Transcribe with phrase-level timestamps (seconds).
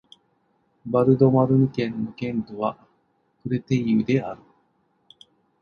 [0.91, 2.75] ヴァル＝ド＝マルヌ県の県都は
[3.43, 4.41] クレテイユである